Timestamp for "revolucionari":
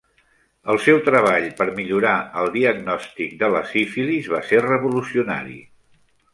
4.67-5.63